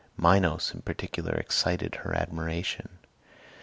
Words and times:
Minos, 0.17 0.73
in 0.73 0.81
particular, 0.81 1.33
excited 1.35 1.93
her 2.01 2.15
admiration. 2.15 2.97